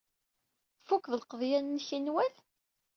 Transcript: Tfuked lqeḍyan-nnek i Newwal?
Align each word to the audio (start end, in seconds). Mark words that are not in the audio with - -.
Tfuked 0.83 1.11
lqeḍyan-nnek 1.19 1.87
i 1.95 1.99
Newwal? 1.99 2.33